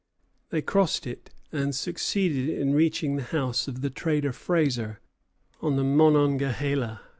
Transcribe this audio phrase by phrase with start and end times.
[0.49, 4.99] They crossed it, and succeeded in reaching the house of the trader Fraser,
[5.61, 7.01] on the Monongahela.